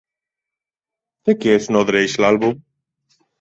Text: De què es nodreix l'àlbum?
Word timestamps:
De 1.29 1.35
què 1.43 1.51
es 1.59 1.69
nodreix 1.77 2.17
l'àlbum? 2.25 2.57